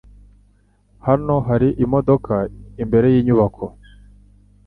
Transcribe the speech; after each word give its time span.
Hano 1.05 1.33
hari 1.47 1.69
imodoka 1.83 2.35
imbere 2.83 3.07
yinyubako. 3.13 3.65